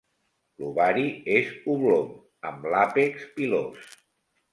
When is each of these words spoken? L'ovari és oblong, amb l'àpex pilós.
L'ovari 0.61 1.03
és 1.33 1.51
oblong, 1.73 2.07
amb 2.53 2.65
l'àpex 2.77 3.29
pilós. 3.37 3.93